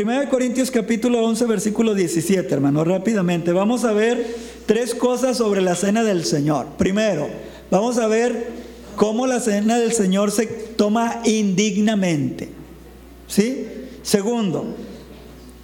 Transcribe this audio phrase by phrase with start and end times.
[0.00, 3.50] 1 Corintios capítulo 11, versículo 17, hermano, rápidamente.
[3.50, 6.66] Vamos a ver tres cosas sobre la cena del Señor.
[6.78, 7.28] Primero,
[7.68, 8.46] vamos a ver
[8.94, 12.48] cómo la cena del Señor se toma indignamente.
[13.26, 13.66] ¿Sí?
[14.02, 14.76] Segundo,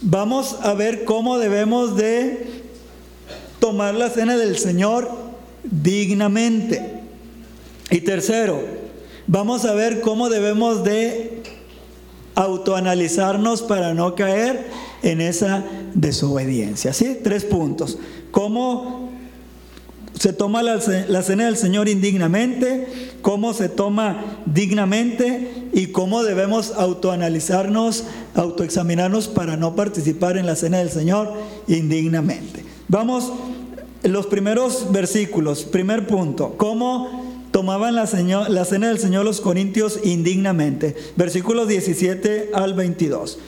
[0.00, 2.64] vamos a ver cómo debemos de
[3.60, 5.12] tomar la cena del Señor
[5.62, 7.02] dignamente.
[7.88, 8.60] Y tercero,
[9.28, 11.33] vamos a ver cómo debemos de
[12.34, 14.66] autoanalizarnos para no caer
[15.02, 16.92] en esa desobediencia.
[16.92, 17.18] ¿Sí?
[17.22, 17.98] Tres puntos.
[18.30, 19.10] ¿Cómo
[20.18, 23.12] se toma la, cena del Señor indignamente?
[23.22, 25.68] ¿Cómo se toma dignamente?
[25.72, 28.04] ¿Y cómo debemos autoanalizarnos,
[28.34, 31.32] autoexaminarnos para no participar en la cena del Señor
[31.68, 32.64] indignamente?
[32.88, 33.32] Vamos,
[34.02, 35.64] los primeros versículos.
[35.64, 36.54] Primer punto.
[36.56, 37.23] ¿Cómo
[37.54, 38.08] tomaban la,
[38.48, 40.96] la, cena del Señor los corintios indignamente.
[41.14, 43.38] Versículos 17 al 22.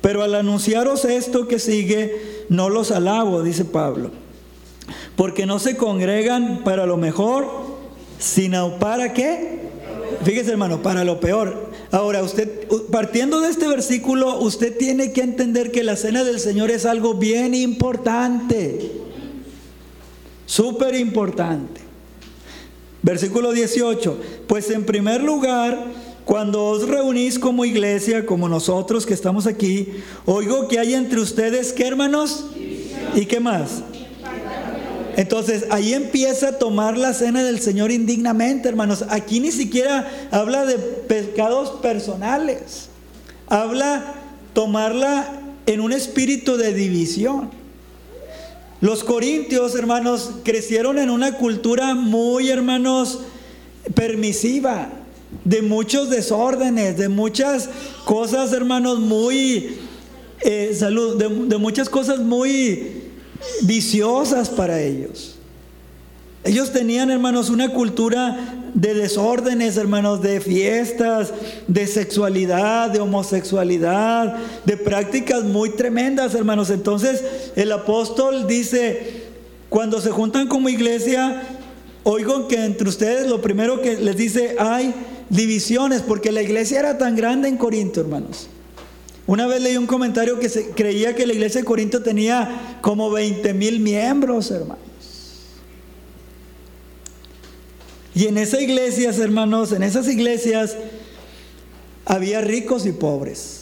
[0.00, 4.10] Pero al anunciaros esto que sigue, no los alabo, dice Pablo,
[5.16, 7.46] porque no se congregan para lo mejor,
[8.18, 9.60] sino para qué.
[10.24, 11.72] Fíjese hermano, para lo peor.
[11.90, 16.70] Ahora, usted, partiendo de este versículo, usted tiene que entender que la cena del Señor
[16.70, 18.92] es algo bien importante,
[20.46, 21.91] súper importante.
[23.02, 25.86] Versículo 18, pues en primer lugar,
[26.24, 29.88] cuando os reunís como iglesia, como nosotros que estamos aquí,
[30.24, 32.46] oigo que hay entre ustedes, ¿qué hermanos?
[33.14, 33.82] ¿Y qué más?
[35.16, 39.04] Entonces ahí empieza a tomar la cena del Señor indignamente, hermanos.
[39.10, 42.88] Aquí ni siquiera habla de pecados personales.
[43.48, 44.14] Habla
[44.54, 47.50] tomarla en un espíritu de división.
[48.82, 53.20] Los corintios, hermanos, crecieron en una cultura muy, hermanos,
[53.94, 54.90] permisiva,
[55.44, 57.70] de muchos desórdenes, de muchas
[58.04, 59.76] cosas, hermanos, muy,
[60.40, 63.04] eh, salud, de muchas cosas muy
[63.62, 65.36] viciosas para ellos.
[66.42, 71.32] Ellos tenían, hermanos, una cultura de desórdenes, hermanos, de fiestas,
[71.66, 76.70] de sexualidad, de homosexualidad, de prácticas muy tremendas, hermanos.
[76.70, 77.22] Entonces
[77.54, 79.24] el apóstol dice,
[79.68, 81.42] cuando se juntan como iglesia,
[82.02, 84.94] oigo que entre ustedes lo primero que les dice, hay
[85.28, 88.48] divisiones, porque la iglesia era tan grande en Corinto, hermanos.
[89.26, 93.10] Una vez leí un comentario que se creía que la iglesia de Corinto tenía como
[93.10, 94.81] 20 mil miembros, hermanos.
[98.14, 100.76] Y en esas iglesias, hermanos, en esas iglesias
[102.04, 103.60] había ricos y pobres.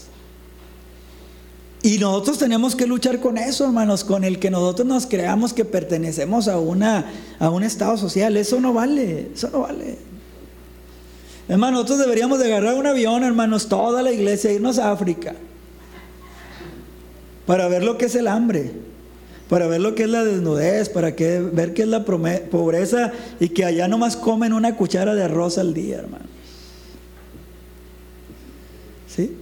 [1.83, 5.65] Y nosotros tenemos que luchar con eso, hermanos, con el que nosotros nos creamos que
[5.65, 8.37] pertenecemos a, una, a un estado social.
[8.37, 9.99] Eso no vale, eso no vale.
[11.49, 15.35] Hermanos, nosotros deberíamos de agarrar un avión, hermanos, toda la iglesia, irnos a África,
[17.47, 18.90] para ver lo que es el hambre
[19.51, 23.49] para ver lo que es la desnudez, para que, ver qué es la pobreza y
[23.49, 26.25] que allá nomás comen una cuchara de arroz al día, hermano.
[29.09, 29.37] ¿Sí?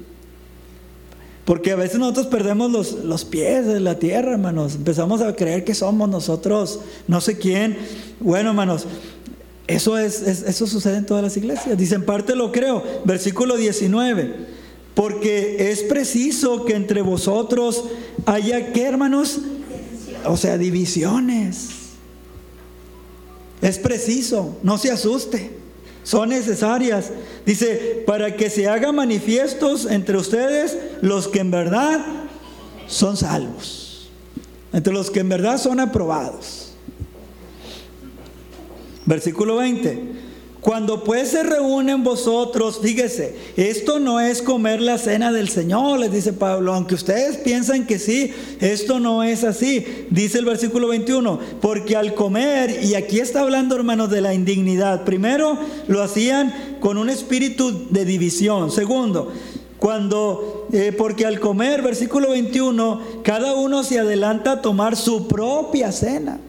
[1.44, 4.76] Porque a veces nosotros perdemos los, los, pies de la tierra, hermanos.
[4.76, 7.76] Empezamos a creer que somos nosotros, no sé quién.
[8.18, 8.86] Bueno, hermanos,
[9.66, 11.76] eso, es, eso sucede en todas las iglesias.
[11.76, 12.82] Dicen, parte lo creo.
[13.04, 14.58] Versículo 19.
[14.94, 17.84] Porque es preciso que entre vosotros
[18.24, 19.38] haya, ¿qué hermanos?
[20.28, 21.69] O sea, divisiones.
[23.61, 25.50] Es preciso, no se asuste,
[26.05, 27.11] son necesarias.
[27.44, 32.05] Dice, para que se hagan manifiestos entre ustedes los que en verdad
[32.87, 34.11] son salvos,
[34.72, 36.72] entre los que en verdad son aprobados.
[39.06, 40.28] Versículo 20.
[40.60, 46.10] Cuando pues se reúnen vosotros, fíjese, esto no es comer la cena del Señor, les
[46.10, 49.86] dice Pablo, aunque ustedes piensan que sí, esto no es así.
[50.10, 55.04] Dice el versículo 21, porque al comer, y aquí está hablando hermanos de la indignidad,
[55.04, 55.56] primero
[55.86, 58.72] lo hacían con un espíritu de división.
[58.72, 59.33] Segundo,
[59.78, 65.92] cuando, eh, porque al comer, versículo 21, cada uno se adelanta a tomar su propia
[65.92, 66.41] cena.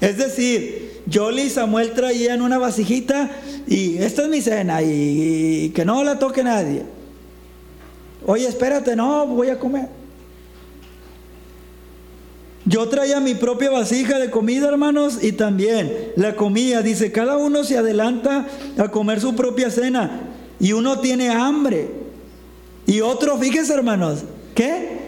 [0.00, 0.79] Es decir,
[1.10, 3.30] Yoli y Samuel traían una vasijita
[3.66, 6.84] y esta es mi cena y, que no la toque nadie.
[8.24, 9.88] Oye, espérate, no, voy a comer.
[12.64, 16.82] Yo traía mi propia vasija de comida, hermanos, y también la comía.
[16.82, 18.46] Dice, cada uno se adelanta
[18.78, 20.28] a comer su propia cena
[20.60, 21.90] y uno tiene hambre.
[22.86, 24.20] Y otro, fíjese, hermanos,
[24.54, 25.00] ¿qué?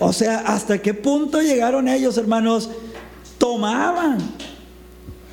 [0.00, 2.70] O sea, ¿hasta qué punto llegaron ellos, hermanos?
[3.36, 4.18] Tomaban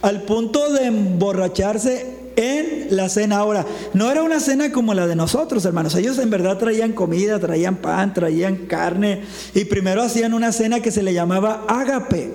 [0.05, 2.05] al punto de emborracharse
[2.35, 3.37] en la cena.
[3.37, 3.65] Ahora,
[3.95, 5.95] no era una cena como la de nosotros, hermanos.
[5.95, 9.23] Ellos en verdad traían comida, traían pan, traían carne.
[9.55, 12.31] Y primero hacían una cena que se le llamaba ágape.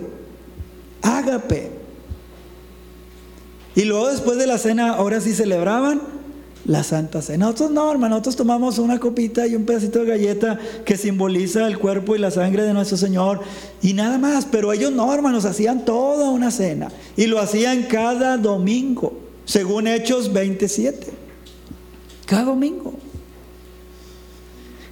[1.00, 1.70] Ágape.
[3.76, 6.00] Y luego después de la cena, ahora sí celebraban
[6.64, 7.46] la Santa Cena.
[7.46, 11.78] Nosotros no, hermano, nosotros tomamos una copita y un pedacito de galleta que simboliza el
[11.78, 13.40] cuerpo y la sangre de nuestro Señor
[13.82, 14.46] y nada más.
[14.50, 20.32] Pero ellos no, hermanos, hacían toda una cena y lo hacían cada domingo, según Hechos
[20.32, 21.06] 27.
[22.26, 22.94] Cada domingo.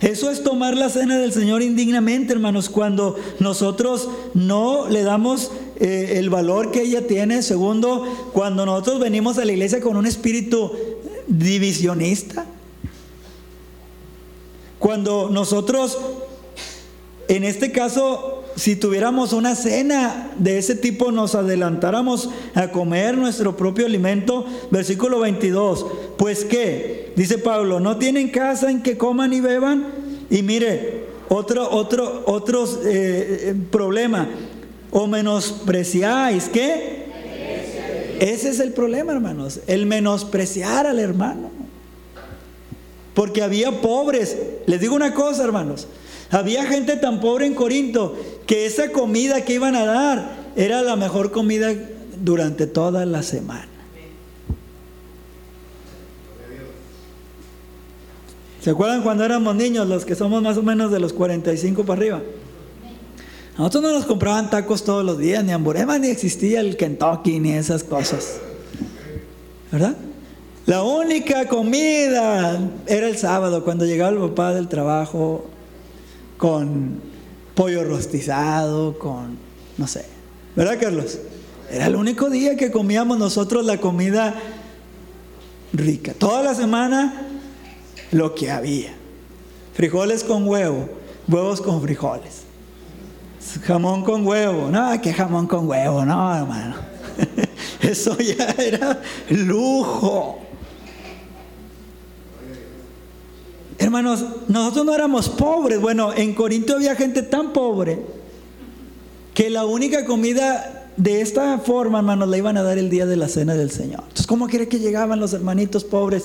[0.00, 5.50] Eso es tomar la cena del Señor indignamente, hermanos, cuando nosotros no le damos
[5.80, 7.42] eh, el valor que ella tiene.
[7.42, 10.70] Segundo, cuando nosotros venimos a la iglesia con un espíritu
[11.28, 12.46] divisionista.
[14.78, 15.98] Cuando nosotros,
[17.28, 23.56] en este caso, si tuviéramos una cena de ese tipo, nos adelantáramos a comer nuestro
[23.56, 25.86] propio alimento, versículo 22,
[26.16, 29.86] pues qué, dice Pablo, no tienen casa en que coman y beban,
[30.30, 34.28] y mire, otro, otro, otro eh, problema,
[34.90, 36.97] o menospreciáis, ¿qué?
[38.20, 41.50] Ese es el problema, hermanos, el menospreciar al hermano.
[43.14, 44.36] Porque había pobres.
[44.66, 45.86] Les digo una cosa, hermanos.
[46.30, 48.16] Había gente tan pobre en Corinto
[48.46, 51.74] que esa comida que iban a dar era la mejor comida
[52.22, 53.68] durante toda la semana.
[58.60, 62.00] ¿Se acuerdan cuando éramos niños, los que somos más o menos de los 45 para
[62.00, 62.22] arriba?
[63.58, 67.54] Nosotros no nos compraban tacos todos los días, ni hamburguesas, ni existía el Kentucky, ni
[67.54, 68.38] esas cosas.
[69.72, 69.96] ¿Verdad?
[70.64, 75.46] La única comida era el sábado, cuando llegaba el papá del trabajo
[76.36, 77.00] con
[77.56, 79.36] pollo rostizado, con,
[79.76, 80.04] no sé.
[80.54, 81.18] ¿Verdad, Carlos?
[81.68, 84.36] Era el único día que comíamos nosotros la comida
[85.72, 86.14] rica.
[86.14, 87.26] Toda la semana
[88.12, 88.92] lo que había.
[89.74, 90.88] Frijoles con huevo,
[91.26, 92.47] huevos con frijoles.
[93.64, 94.70] Jamón con huevo.
[94.70, 96.76] No, que jamón con huevo, no, hermano.
[97.80, 99.00] Eso ya era
[99.30, 100.40] lujo.
[103.78, 105.80] Hermanos, nosotros no éramos pobres.
[105.80, 108.00] Bueno, en Corinto había gente tan pobre
[109.34, 113.14] que la única comida de esta forma, hermanos, la iban a dar el día de
[113.14, 114.00] la cena del Señor.
[114.00, 116.24] Entonces, ¿cómo quiere que llegaban los hermanitos pobres?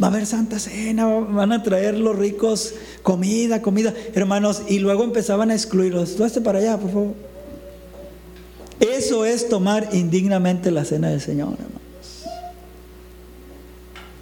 [0.00, 2.72] Va a haber santa cena, van a traer los ricos
[3.02, 6.14] comida, comida, hermanos, y luego empezaban a excluirlos.
[6.14, 7.14] Tú para allá, por favor.
[8.78, 11.82] Eso es tomar indignamente la cena del Señor, hermanos.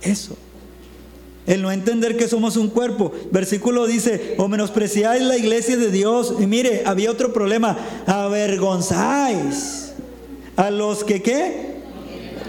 [0.00, 0.34] Eso.
[1.46, 3.12] El no entender que somos un cuerpo.
[3.32, 6.36] Versículo dice, o menospreciáis la iglesia de Dios.
[6.38, 7.76] Y mire, había otro problema.
[8.06, 9.89] Avergonzáis
[10.56, 11.74] a los que qué?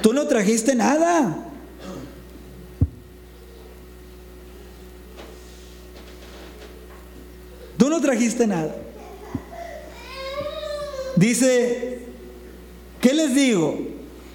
[0.01, 1.48] Tú no trajiste nada.
[7.77, 8.75] Tú no trajiste nada.
[11.15, 12.00] Dice,
[13.00, 13.80] ¿qué les digo?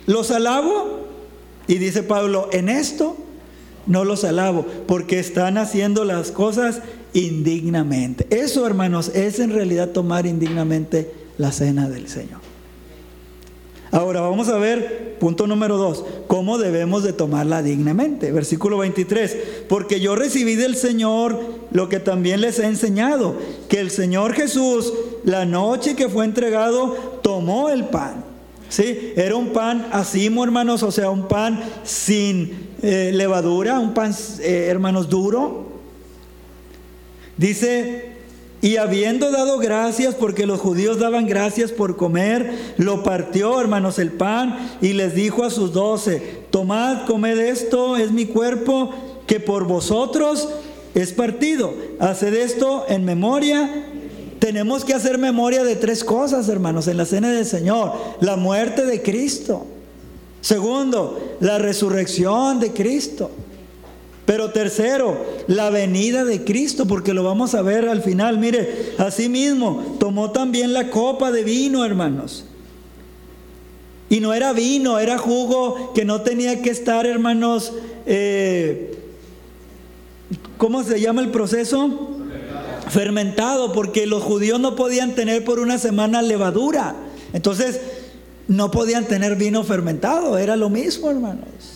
[0.06, 1.06] ¿Los alabo?
[1.66, 3.16] Y dice Pablo, en esto
[3.86, 6.80] no los alabo, porque están haciendo las cosas
[7.12, 8.26] indignamente.
[8.30, 12.45] Eso, hermanos, es en realidad tomar indignamente la cena del Señor.
[13.96, 18.30] Ahora vamos a ver, punto número dos, cómo debemos de tomarla dignamente.
[18.30, 19.38] Versículo 23,
[19.70, 23.36] porque yo recibí del Señor lo que también les he enseñado,
[23.70, 24.92] que el Señor Jesús,
[25.24, 28.22] la noche que fue entregado, tomó el pan.
[28.68, 29.14] ¿Sí?
[29.16, 34.66] Era un pan así, hermanos, o sea, un pan sin eh, levadura, un pan, eh,
[34.68, 35.68] hermanos, duro.
[37.38, 38.15] Dice,
[38.66, 44.10] y habiendo dado gracias, porque los judíos daban gracias por comer, lo partió, hermanos, el
[44.10, 48.90] pan y les dijo a sus doce, tomad, comed esto, es mi cuerpo,
[49.28, 50.48] que por vosotros
[50.96, 51.74] es partido.
[52.00, 53.84] Haced esto en memoria.
[54.40, 57.92] Tenemos que hacer memoria de tres cosas, hermanos, en la cena del Señor.
[58.18, 59.64] La muerte de Cristo.
[60.40, 63.30] Segundo, la resurrección de Cristo.
[64.26, 68.38] Pero tercero, la venida de Cristo, porque lo vamos a ver al final.
[68.38, 72.44] Mire, asimismo, tomó también la copa de vino, hermanos.
[74.08, 77.72] Y no era vino, era jugo que no tenía que estar, hermanos,
[78.04, 78.98] eh,
[80.58, 82.10] ¿cómo se llama el proceso?
[82.88, 83.72] Fermentado.
[83.72, 86.96] porque los judíos no podían tener por una semana levadura.
[87.32, 87.80] Entonces,
[88.48, 91.75] no podían tener vino fermentado, era lo mismo, hermanos.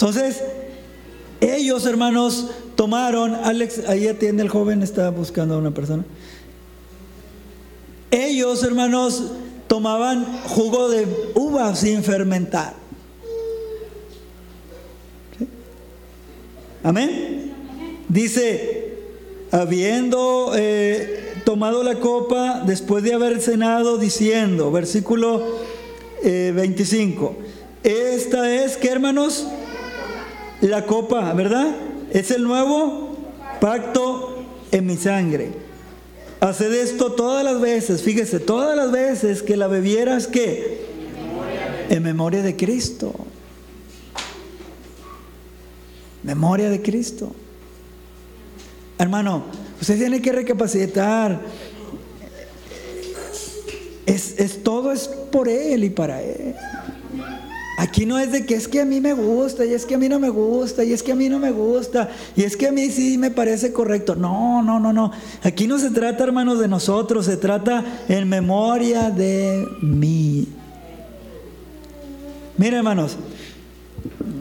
[0.00, 0.42] Entonces,
[1.42, 6.06] ellos, hermanos, tomaron, Alex, ahí atiende el joven, está buscando a una persona.
[8.10, 9.32] Ellos, hermanos,
[9.66, 12.76] tomaban jugo de uva sin fermentar.
[16.82, 17.52] Amén.
[18.08, 18.94] Dice,
[19.50, 25.58] habiendo eh, tomado la copa después de haber cenado, diciendo, versículo
[26.24, 27.36] eh, 25,
[27.82, 29.46] esta es, ¿qué hermanos?
[30.60, 31.74] La copa, ¿verdad?
[32.10, 33.16] Es el nuevo
[33.60, 35.52] pacto en mi sangre.
[36.40, 40.86] Haced esto todas las veces, fíjese, todas las veces que la bebieras, ¿qué?
[41.90, 43.12] En memoria de Cristo.
[46.22, 47.34] Memoria de Cristo.
[48.98, 49.44] Hermano,
[49.80, 51.40] usted tiene que recapacitar.
[54.06, 56.54] Es, es, todo es por Él y para Él.
[57.80, 59.98] Aquí no es de que es que a mí me gusta y es que a
[59.98, 62.68] mí no me gusta y es que a mí no me gusta y es que
[62.68, 64.14] a mí sí me parece correcto.
[64.14, 65.10] No, no, no, no.
[65.42, 70.46] Aquí no se trata, hermanos, de nosotros, se trata en memoria de mí.
[72.58, 73.16] Miren, hermanos,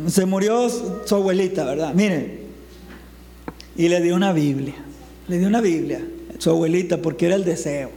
[0.08, 0.68] se murió
[1.06, 1.94] su abuelita, ¿verdad?
[1.94, 2.42] Miren,
[3.78, 4.76] y le dio una Biblia,
[5.30, 6.06] le dio una Biblia,
[6.40, 7.90] su abuelita, porque era el deseo.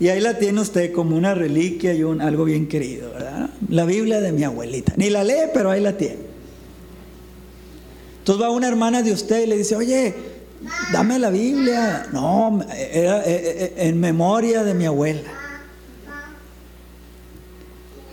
[0.00, 3.50] Y ahí la tiene usted como una reliquia y algo bien querido, ¿verdad?
[3.68, 4.92] La Biblia de mi abuelita.
[4.96, 6.28] Ni la lee, pero ahí la tiene.
[8.20, 10.14] Entonces va una hermana de usted y le dice, oye,
[10.92, 12.06] dame la Biblia.
[12.12, 15.30] No, era eh, eh, en memoria de mi abuela.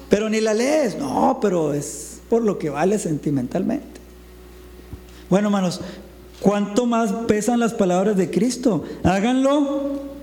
[0.10, 0.98] Pero ni la lees.
[0.98, 4.01] No, pero es por lo que vale sentimentalmente.
[5.30, 5.82] Bueno, hermanos,
[6.39, 8.86] ¿cuánto más pesan las palabras de Cristo?
[9.04, 10.14] Háganlo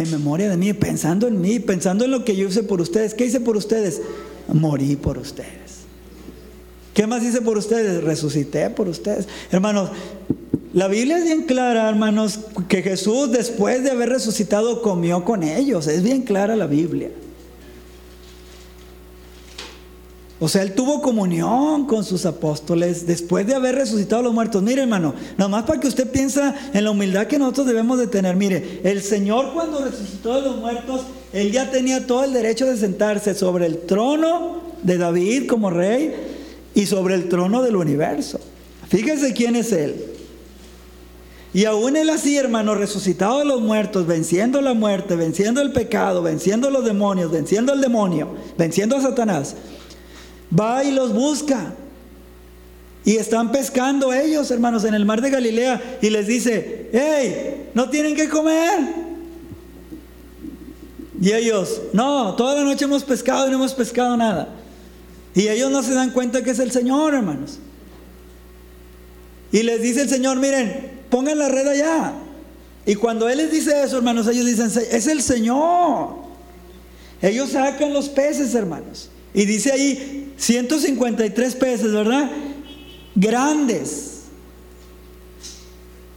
[0.00, 3.14] en memoria de mí, pensando en mí, pensando en lo que yo hice por ustedes.
[3.14, 4.00] ¿Qué hice por ustedes?
[4.52, 5.80] Morí por ustedes.
[6.94, 8.02] ¿Qué más hice por ustedes?
[8.02, 9.28] Resucité por ustedes.
[9.50, 9.90] Hermanos,
[10.72, 15.86] la Biblia es bien clara, hermanos, que Jesús después de haber resucitado comió con ellos.
[15.86, 17.10] Es bien clara la Biblia.
[20.42, 24.62] O sea, él tuvo comunión con sus apóstoles después de haber resucitado a los muertos.
[24.62, 28.06] Mire, hermano, nada más para que usted piensa en la humildad que nosotros debemos de
[28.06, 28.36] tener.
[28.36, 31.02] Mire, el Señor cuando resucitó a los muertos,
[31.34, 36.14] él ya tenía todo el derecho de sentarse sobre el trono de David como rey
[36.74, 38.40] y sobre el trono del universo.
[38.88, 39.94] Fíjese quién es él.
[41.52, 46.22] Y aún él así, hermano, resucitado de los muertos, venciendo la muerte, venciendo el pecado,
[46.22, 49.54] venciendo los demonios, venciendo el demonio, venciendo a Satanás
[50.58, 51.74] va y los busca.
[53.04, 57.88] Y están pescando ellos, hermanos, en el mar de Galilea y les dice, hey, no
[57.88, 58.80] tienen que comer.
[61.20, 64.48] Y ellos, no, toda la noche hemos pescado y no hemos pescado nada.
[65.34, 67.58] Y ellos no se dan cuenta que es el Señor, hermanos.
[69.52, 72.12] Y les dice el Señor, miren, pongan la red allá.
[72.86, 76.16] Y cuando Él les dice eso, hermanos, ellos dicen, es el Señor.
[77.22, 79.10] Ellos sacan los peces, hermanos.
[79.34, 82.30] Y dice ahí 153 peces, ¿verdad?
[83.14, 84.22] Grandes.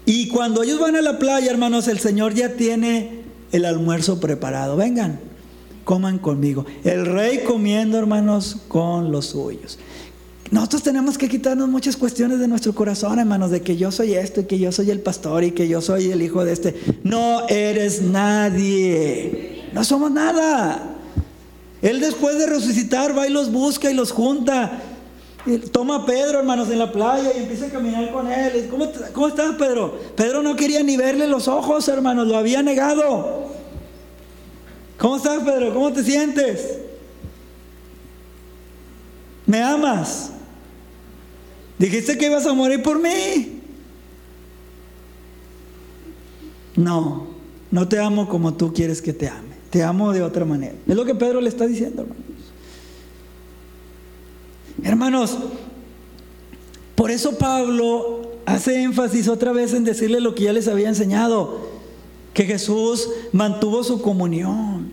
[0.06, 4.76] Y cuando ellos van a la playa, hermanos, el Señor ya tiene el almuerzo preparado.
[4.76, 5.20] Vengan,
[5.86, 6.66] coman conmigo.
[6.84, 9.80] El rey comiendo, hermanos, con los suyos.
[10.52, 14.42] Nosotros tenemos que quitarnos muchas cuestiones de nuestro corazón, hermanos, de que yo soy esto
[14.42, 16.76] y que yo soy el pastor y que yo soy el hijo de este.
[17.04, 19.64] No eres nadie.
[19.74, 20.93] No somos nada.
[21.84, 24.80] Él después de resucitar va y los busca y los junta.
[25.74, 28.70] toma a Pedro, hermanos, en la playa y empieza a caminar con él.
[28.72, 30.00] ¿Cómo, ¿Cómo estás, Pedro?
[30.16, 33.50] Pedro no quería ni verle los ojos, hermanos, lo había negado.
[34.98, 35.74] ¿Cómo estás, Pedro?
[35.74, 36.80] ¿Cómo te sientes?
[39.46, 40.32] ¿Me amas?
[41.78, 43.60] Dijiste que ibas a morir por mí.
[46.78, 47.28] No,
[47.72, 49.53] no te amo como tú quieres que te ame.
[49.74, 50.76] Te amo de otra manera.
[50.88, 52.22] Es lo que Pedro le está diciendo, hermanos.
[54.84, 55.38] Hermanos,
[56.94, 61.72] por eso Pablo hace énfasis otra vez en decirle lo que ya les había enseñado,
[62.36, 64.92] que Jesús mantuvo su comunión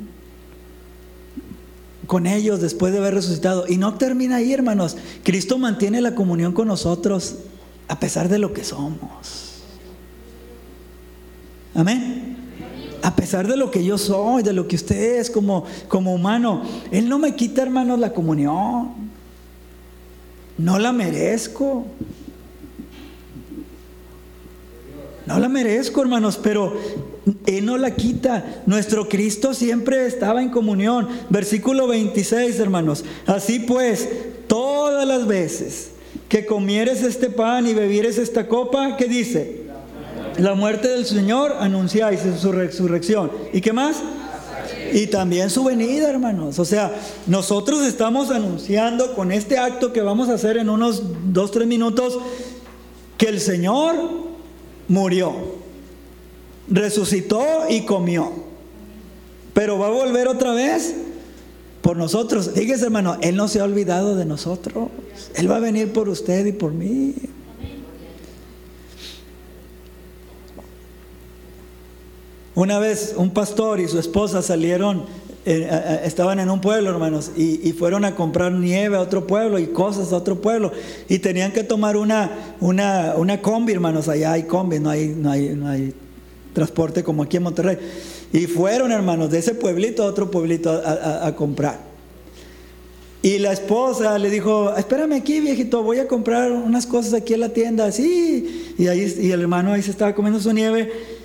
[2.07, 3.67] con ellos después de haber resucitado.
[3.69, 4.97] Y no termina ahí, hermanos.
[5.25, 7.35] Cristo mantiene la comunión con nosotros
[7.87, 9.61] a pesar de lo que somos.
[11.75, 12.30] Amén
[13.11, 16.63] a pesar de lo que yo soy, de lo que usted es como, como humano,
[16.93, 18.93] Él no me quita, hermanos, la comunión.
[20.57, 21.87] No la merezco.
[25.27, 26.73] No la merezco, hermanos, pero
[27.47, 28.63] Él no la quita.
[28.67, 31.09] Nuestro Cristo siempre estaba en comunión.
[31.31, 33.05] Versículo 26, hermanos.
[33.27, 34.09] Así pues,
[34.47, 35.91] todas las veces
[36.29, 39.60] que comieres este pan y bebieres esta copa, ¿qué dice?
[40.39, 43.31] La muerte del Señor anunciáis su resurrección.
[43.53, 43.97] ¿Y qué más?
[44.93, 46.59] Y también su venida, hermanos.
[46.59, 46.93] O sea,
[47.27, 52.19] nosotros estamos anunciando con este acto que vamos a hacer en unos dos, tres minutos,
[53.17, 53.97] que el Señor
[54.89, 55.33] murió,
[56.69, 58.33] resucitó y comió,
[59.53, 60.95] pero va a volver otra vez
[61.83, 62.51] por nosotros.
[62.55, 64.89] Fíjese hermano, Él no se ha olvidado de nosotros.
[65.35, 67.15] Él va a venir por usted y por mí.
[72.55, 75.05] Una vez un pastor y su esposa salieron,
[75.47, 79.69] eh, estaban en un pueblo, hermanos, y, fueron a comprar nieve a otro pueblo y
[79.69, 80.73] cosas a otro pueblo.
[81.09, 84.09] Y tenían que tomar una, una, una combi, hermanos.
[84.09, 85.95] Allá hay combi, no hay, no, hay, no hay
[86.53, 87.79] transporte como aquí en Monterrey.
[88.33, 91.89] Y fueron, hermanos, de ese pueblito a otro pueblito a, comprar.
[93.23, 97.41] Y la esposa le dijo, espérame aquí, viejito, voy a comprar unas cosas aquí en
[97.41, 97.93] la tienda.
[97.93, 98.75] Sí.
[98.77, 101.20] Y, ahí, y el hermano ahí se estaba comiendo su nieve.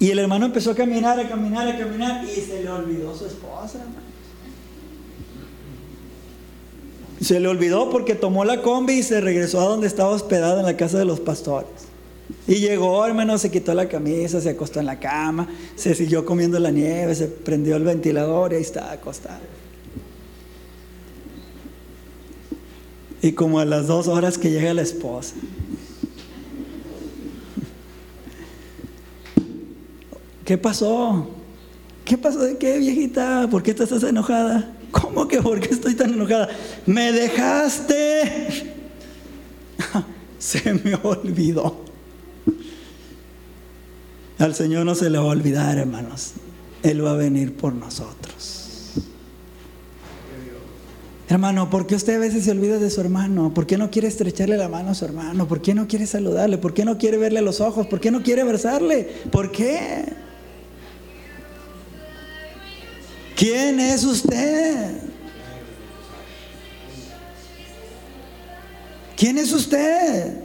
[0.00, 3.26] Y el hermano empezó a caminar, a caminar, a caminar y se le olvidó su
[3.26, 3.78] esposa,
[7.20, 10.64] Se le olvidó porque tomó la combi y se regresó a donde estaba hospedado en
[10.64, 11.68] la casa de los pastores.
[12.48, 16.58] Y llegó, hermano, se quitó la camisa, se acostó en la cama, se siguió comiendo
[16.58, 19.40] la nieve, se prendió el ventilador y ahí está acostado.
[23.20, 25.34] Y como a las dos horas que llega la esposa,
[30.50, 31.28] ¿Qué pasó?
[32.04, 33.46] ¿Qué pasó de qué, viejita?
[33.48, 34.74] ¿Por qué estás enojada?
[34.90, 36.48] ¿Cómo que por qué estoy tan enojada?
[36.86, 38.74] Me dejaste.
[40.40, 41.84] se me olvidó.
[44.40, 46.32] Al Señor no se le va a olvidar, hermanos.
[46.82, 48.90] Él va a venir por nosotros.
[51.28, 53.54] Hermano, ¿por qué usted a veces se olvida de su hermano?
[53.54, 55.46] ¿Por qué no quiere estrecharle la mano a su hermano?
[55.46, 56.58] ¿Por qué no quiere saludarle?
[56.58, 57.86] ¿Por qué no quiere verle los ojos?
[57.86, 59.08] ¿Por qué no quiere abrazarle?
[59.30, 60.28] ¿Por qué?
[63.40, 65.00] ¿Quién es usted?
[69.16, 70.42] ¿Quién es usted?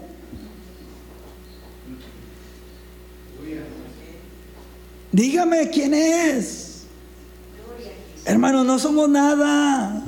[5.12, 6.86] Dígame quién es.
[8.24, 10.02] Hermano, no somos nada.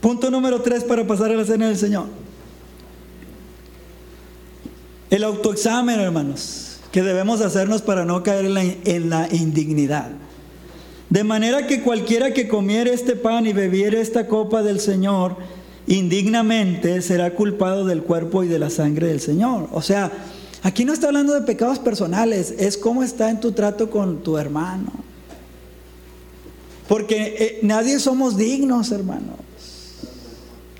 [0.00, 2.06] Punto número tres para pasar a la cena del Señor.
[5.10, 6.65] El autoexamen, hermanos
[6.96, 10.12] que debemos hacernos para no caer en la, indignidad.
[11.10, 15.36] De manera que cualquiera que comiere este pan y bebiere esta copa del Señor
[15.86, 19.68] indignamente será culpado del cuerpo y de la sangre del Señor.
[19.72, 20.10] O sea,
[20.62, 24.38] aquí no está hablando de pecados personales, es cómo está en tu trato con tu
[24.38, 24.90] hermano.
[26.88, 29.45] Porque eh, nadie somos dignos, hermano.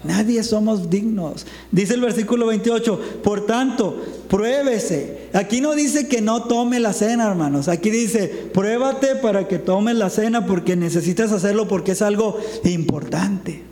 [0.07, 1.47] Nadie somos dignos.
[1.73, 5.29] Dice el versículo 28, por tanto, pruébese.
[5.33, 7.69] Aquí no dice que no tome la cena, hermanos.
[7.69, 13.62] Aquí dice, pruébate para que tomes la cena porque necesitas hacerlo porque es algo importante.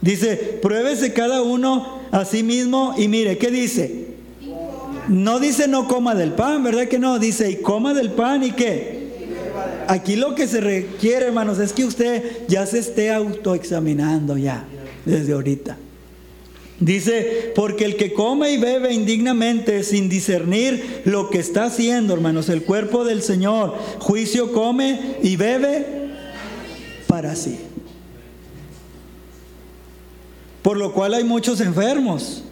[0.00, 4.06] Dice, pruébese cada uno a sí mismo y mire, ¿qué dice?
[5.08, 7.18] No dice no coma del pan, ¿verdad que no?
[7.18, 9.06] Dice, y coma del pan y qué?
[9.88, 14.66] Aquí lo que se requiere, hermanos, es que usted ya se esté autoexaminando ya
[15.06, 15.78] desde ahorita.
[16.78, 22.50] Dice, porque el que come y bebe indignamente sin discernir lo que está haciendo, hermanos,
[22.50, 25.86] el cuerpo del Señor, juicio come y bebe
[27.06, 27.58] para sí.
[30.60, 32.42] Por lo cual hay muchos enfermos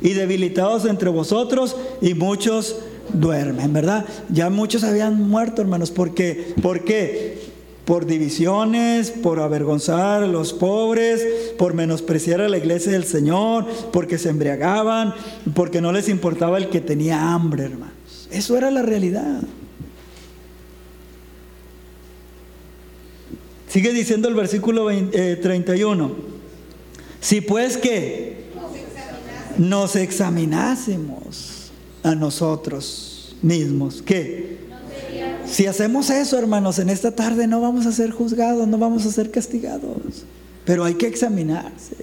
[0.00, 2.76] y debilitados entre vosotros y muchos
[3.12, 4.06] duermen, ¿verdad?
[4.30, 7.43] Ya muchos habían muerto, hermanos, porque, ¿por qué?
[7.84, 11.22] Por divisiones, por avergonzar a los pobres,
[11.58, 15.14] por menospreciar a la iglesia del Señor, porque se embriagaban,
[15.54, 18.28] porque no les importaba el que tenía hambre, hermanos.
[18.30, 19.42] Eso era la realidad.
[23.68, 26.06] Sigue diciendo el versículo 31.
[26.06, 26.10] Eh,
[27.20, 28.44] si pues que
[29.58, 34.63] nos examinásemos a nosotros mismos, ¿qué?
[35.54, 39.12] Si hacemos eso, hermanos, en esta tarde no vamos a ser juzgados, no vamos a
[39.12, 40.24] ser castigados.
[40.64, 41.94] Pero hay que examinarse.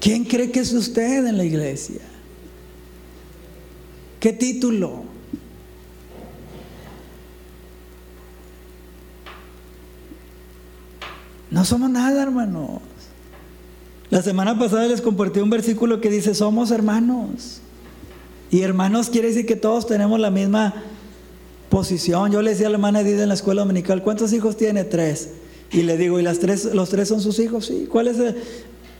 [0.00, 2.00] ¿Quién cree que es usted en la iglesia?
[4.18, 5.04] ¿Qué título?
[11.52, 12.80] No somos nada, hermanos.
[14.10, 17.60] La semana pasada les compartí un versículo que dice, somos hermanos.
[18.50, 20.82] Y hermanos quiere decir que todos tenemos la misma
[21.72, 22.30] posición.
[22.30, 24.84] Yo le decía a la hermana Edith en la escuela dominical, ¿cuántos hijos tiene?
[24.84, 25.30] Tres.
[25.70, 27.64] Y le digo, ¿y las tres, los tres son sus hijos?
[27.64, 27.86] Sí.
[27.90, 28.18] ¿Cuál es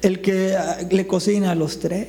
[0.01, 2.09] el, que ah, le cocina a los tres?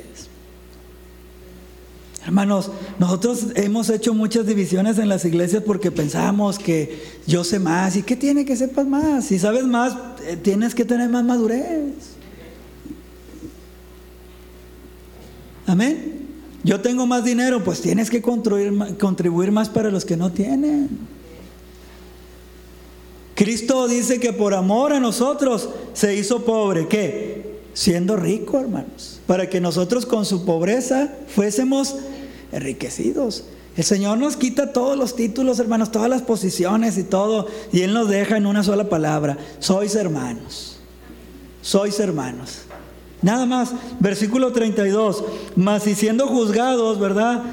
[2.25, 6.97] Hermanos, nosotros hemos hecho muchas divisiones en las iglesias porque pensamos que
[7.27, 7.97] yo sé más.
[7.97, 9.25] ¿Y qué tiene que sepas más?
[9.25, 11.91] Si sabes más, eh, tienes que tener más madurez.
[15.67, 16.22] Amén.
[16.63, 20.89] Yo tengo más dinero, pues tienes que contribuir, más para los que no tienen.
[23.35, 26.87] Cristo dice que por amor a nosotros se hizo pobre.
[26.87, 27.59] ¿Qué?
[27.73, 29.19] Siendo rico, hermanos.
[29.27, 31.95] Para que nosotros con su pobreza fuésemos
[32.51, 33.43] enriquecidos.
[33.75, 37.93] El Señor nos quita todos los títulos, hermanos, todas las posiciones y todo, y Él
[37.93, 39.37] nos deja en una sola palabra.
[39.59, 40.77] Sois hermanos.
[41.61, 42.59] Sois hermanos.
[43.23, 45.23] Nada más, versículo 32.
[45.55, 47.43] Mas y siendo juzgados, ¿verdad?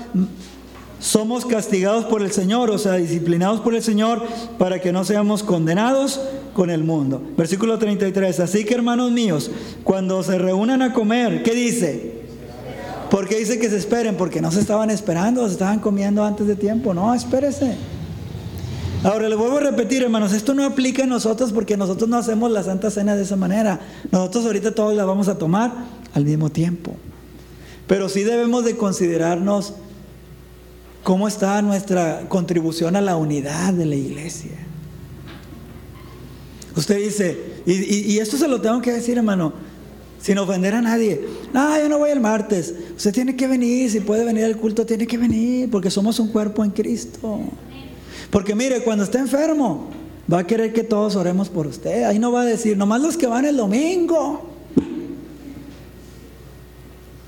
[1.01, 4.23] Somos castigados por el Señor, o sea, disciplinados por el Señor
[4.59, 6.21] para que no seamos condenados
[6.53, 7.23] con el mundo.
[7.39, 8.41] Versículo 33.
[8.41, 9.51] Así que hermanos míos,
[9.85, 12.21] cuando se reúnan a comer, ¿qué dice?
[13.11, 14.17] ¿Por qué dice que se esperen?
[14.17, 16.93] Porque no se estaban esperando, se estaban comiendo antes de tiempo.
[16.93, 17.77] No, espérese.
[19.03, 22.51] Ahora le vuelvo a repetir, hermanos, esto no aplica a nosotros porque nosotros no hacemos
[22.51, 23.81] la Santa Cena de esa manera.
[24.13, 25.73] Nosotros ahorita todos la vamos a tomar
[26.13, 26.95] al mismo tiempo.
[27.87, 29.73] Pero sí debemos de considerarnos
[31.03, 34.59] cómo está nuestra contribución a la unidad de la iglesia.
[36.77, 39.55] Usted dice, y, y esto se lo tengo que decir, hermano,
[40.21, 41.27] sin ofender a nadie.
[41.55, 42.75] No, yo no voy el martes.
[42.99, 46.29] Usted tiene que venir, si puede venir al culto, tiene que venir, porque somos un
[46.29, 47.41] cuerpo en Cristo.
[48.31, 49.91] Porque mire, cuando esté enfermo,
[50.33, 52.05] va a querer que todos oremos por usted.
[52.05, 54.49] Ahí no va a decir, nomás los que van el domingo.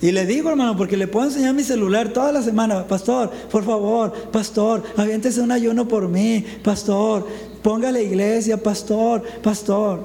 [0.01, 2.87] Y le digo, hermano, porque le puedo enseñar mi celular toda la semana.
[2.89, 6.45] Pastor, por favor, pastor, aviéntese un ayuno por mí.
[6.65, 7.27] Pastor,
[7.63, 10.05] ponga la iglesia, pastor, pastor.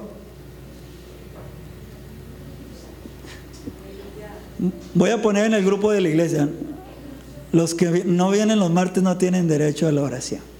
[4.94, 6.48] Voy a poner en el grupo de la iglesia,
[7.52, 10.57] los que no vienen los martes no tienen derecho a la oración.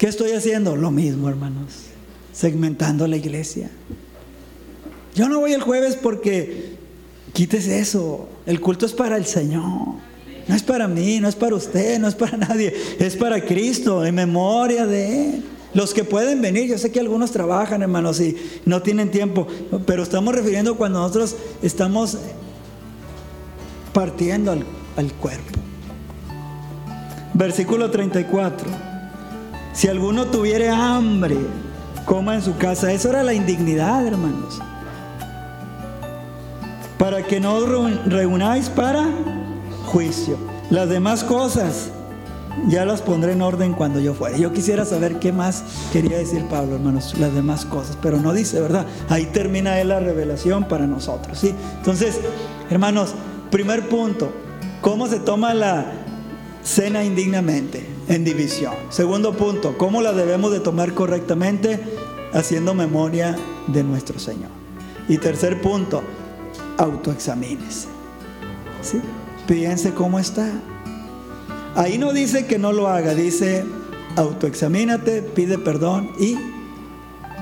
[0.00, 0.76] ¿Qué estoy haciendo?
[0.76, 1.74] Lo mismo, hermanos,
[2.32, 3.68] segmentando la iglesia.
[5.14, 6.76] Yo no voy el jueves porque
[7.34, 9.96] quítese eso, el culto es para el Señor.
[10.48, 14.06] No es para mí, no es para usted, no es para nadie, es para Cristo,
[14.06, 15.44] en memoria de Él.
[15.74, 19.46] Los que pueden venir, yo sé que algunos trabajan, hermanos, y no tienen tiempo,
[19.84, 22.16] pero estamos refiriendo cuando nosotros estamos
[23.92, 24.64] partiendo al,
[24.96, 25.58] al cuerpo.
[27.34, 28.89] Versículo 34.
[29.72, 31.36] Si alguno tuviere hambre,
[32.04, 32.92] coma en su casa.
[32.92, 34.60] Eso era la indignidad, hermanos.
[36.98, 37.68] Para que no os
[38.06, 39.06] reunáis para
[39.86, 40.36] juicio.
[40.70, 41.90] Las demás cosas
[42.68, 44.36] ya las pondré en orden cuando yo fuera.
[44.36, 48.60] Yo quisiera saber qué más quería decir Pablo, hermanos, las demás cosas, pero no dice,
[48.60, 48.86] ¿verdad?
[49.08, 51.54] Ahí termina la revelación para nosotros, ¿sí?
[51.78, 52.18] Entonces,
[52.70, 53.14] hermanos,
[53.50, 54.32] primer punto,
[54.80, 55.92] ¿cómo se toma la
[56.62, 57.86] cena indignamente?
[58.10, 58.74] En división.
[58.90, 61.80] Segundo punto, ¿cómo la debemos de tomar correctamente?
[62.32, 63.36] Haciendo memoria
[63.68, 64.50] de nuestro Señor.
[65.08, 66.02] Y tercer punto,
[66.76, 67.88] autoexamínese.
[68.82, 69.00] ¿Sí?
[69.96, 70.48] Cómo está.
[71.74, 73.64] Ahí no dice que no lo haga, dice
[74.16, 76.36] autoexamínate, pide perdón y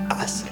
[0.09, 0.48] hazlo.